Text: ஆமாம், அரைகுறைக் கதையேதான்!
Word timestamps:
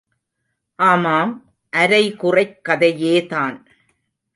ஆமாம், 0.79 1.33
அரைகுறைக் 1.73 2.59
கதையேதான்! 2.69 3.57